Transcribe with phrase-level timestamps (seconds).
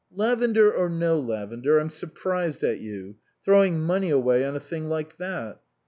[0.11, 5.17] "Lavender or no lavender, I'm surprised at you throwing money away on a thing like
[5.17, 5.61] that."